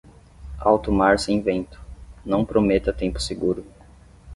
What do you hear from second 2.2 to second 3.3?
não prometa tempo